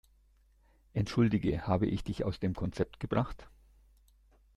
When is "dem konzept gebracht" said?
2.39-3.47